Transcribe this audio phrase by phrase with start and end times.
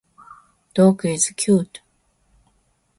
[0.73, 1.79] Dog is cute.